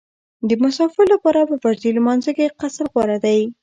د 0.49 0.51
مسافر 0.63 1.05
لپاره 1.13 1.47
په 1.49 1.55
فرضي 1.63 1.91
لمانځه 1.97 2.31
کې 2.37 2.53
قصر 2.59 2.85
غوره 2.93 3.17
دی 3.25 3.39